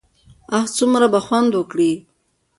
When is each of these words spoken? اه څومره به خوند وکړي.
اه 0.57 0.63
څومره 0.77 1.07
به 1.13 1.19
خوند 1.25 1.51
وکړي. 1.55 1.91